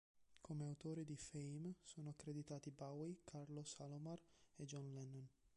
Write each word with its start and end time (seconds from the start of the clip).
Come 0.41 0.63
autori 0.65 1.05
di 1.05 1.15
"Fame" 1.15 1.75
sono 1.83 2.09
accreditati 2.09 2.71
Bowie, 2.71 3.17
Carlos 3.23 3.75
Alomar 3.81 4.19
e 4.55 4.65
John 4.65 4.91
Lennon. 4.93 5.27